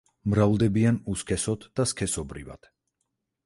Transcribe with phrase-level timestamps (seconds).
[0.33, 2.75] მრავლდებიან უსქესოდ და სქესობრივად.